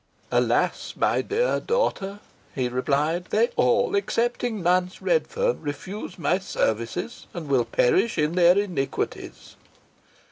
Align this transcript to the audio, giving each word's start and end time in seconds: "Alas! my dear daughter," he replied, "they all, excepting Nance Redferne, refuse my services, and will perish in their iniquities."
"Alas! 0.31 0.95
my 0.97 1.21
dear 1.21 1.59
daughter," 1.59 2.19
he 2.55 2.67
replied, 2.67 3.25
"they 3.25 3.49
all, 3.55 3.95
excepting 3.95 4.63
Nance 4.63 4.99
Redferne, 4.99 5.61
refuse 5.61 6.17
my 6.17 6.39
services, 6.39 7.27
and 7.35 7.47
will 7.47 7.65
perish 7.65 8.17
in 8.17 8.33
their 8.33 8.57
iniquities." 8.57 9.57